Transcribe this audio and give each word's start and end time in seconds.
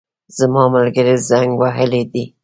زما 0.37 0.63
ملګري 0.75 1.15
زنګ 1.29 1.49
وهلی 1.61 2.03
دی 2.11 2.23